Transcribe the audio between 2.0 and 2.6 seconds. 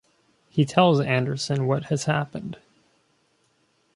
happened.